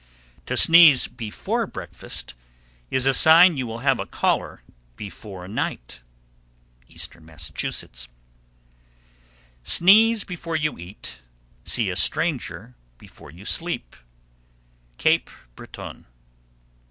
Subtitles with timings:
[0.47, 2.33] To sneeze before breakfast
[2.89, 4.63] is a sign you will have a caller
[4.95, 6.01] before night.
[6.87, 8.07] Eastern Massachusetts.
[9.63, 9.63] 787.
[9.63, 11.21] Sneeze before you eat,
[11.65, 13.95] See a stranger before you sleep.
[14.97, 16.07] _Cape Breton.